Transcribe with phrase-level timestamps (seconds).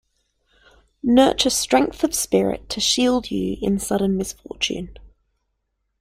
[1.03, 4.97] Nurture strength of spirit to shield you in sudden misfortune.